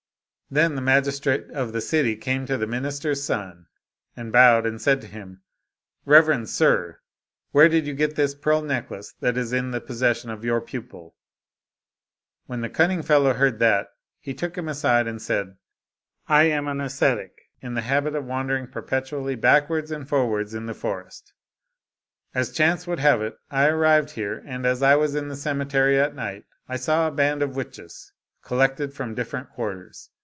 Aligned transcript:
Then 0.53 0.75
the 0.75 0.81
magistrate 0.81 1.49
of 1.51 1.71
the 1.71 1.79
city 1.79 2.17
came 2.17 2.45
to 2.45 2.57
the 2.57 2.67
minister's 2.67 3.23
son, 3.23 3.67
and 4.17 4.33
bowed, 4.33 4.65
and 4.65 4.81
said 4.81 4.99
to 4.99 5.07
him^" 5.07 5.37
Rev 6.05 6.25
122 6.27 6.27
A 6.27 6.27
Tale 6.27 6.27
of 6.27 6.27
a 6.27 6.27
Demon 6.27 6.27
erend 6.27 6.57
sir, 6.57 6.99
where 7.51 7.69
did 7.69 7.87
you 7.87 7.93
get 7.93 8.15
this 8.17 8.35
pearl 8.35 8.61
necklace 8.61 9.13
that 9.21 9.37
is 9.37 9.53
in 9.53 9.71
the 9.71 9.79
possession 9.79 10.29
of 10.29 10.43
your 10.43 10.59
pupil?" 10.59 11.15
When 12.47 12.59
the 12.59 12.69
cunning 12.69 13.01
fellow 13.01 13.31
heard 13.31 13.59
that, 13.59 13.91
he 14.19 14.33
took 14.33 14.57
him 14.57 14.67
aside, 14.67 15.07
and 15.07 15.21
said," 15.21 15.55
I 16.27 16.43
am 16.49 16.67
an 16.67 16.81
ascetic, 16.81 17.31
in 17.61 17.73
the 17.75 17.83
habit 17.87 18.13
of 18.13 18.25
wandering 18.25 18.67
perpetually 18.67 19.35
backwards 19.35 19.89
and 19.89 20.05
for 20.05 20.27
wards 20.27 20.53
in 20.53 20.65
the 20.65 20.73
forests. 20.73 21.31
As 22.35 22.51
chance 22.51 22.85
would 22.85 22.99
have 22.99 23.21
it, 23.21 23.37
I 23.49 23.67
arrived 23.67 24.09
here, 24.11 24.43
and 24.45 24.65
as 24.65 24.83
I 24.83 24.97
was 24.97 25.15
in 25.15 25.29
the 25.29 25.37
cemetery 25.37 25.97
at 25.97 26.13
night, 26.13 26.43
I 26.67 26.75
saw 26.75 27.07
a 27.07 27.11
band 27.11 27.41
of 27.41 27.55
witches 27.55 28.11
collected 28.43 28.93
from 28.93 29.15
different 29.15 29.49
quarters. 29.49 30.09